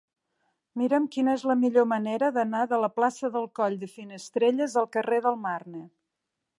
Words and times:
Mira'm 0.81 1.03
quina 1.15 1.35
és 1.39 1.43
la 1.51 1.57
millor 1.65 1.85
manera 1.91 2.31
d'anar 2.39 2.63
de 2.73 2.81
la 2.87 2.91
plaça 2.97 3.33
del 3.37 3.47
Coll 3.61 3.79
de 3.85 3.93
Finestrelles 3.95 4.79
al 4.83 4.93
carrer 4.99 5.25
del 5.29 5.43
Marne. 5.49 5.89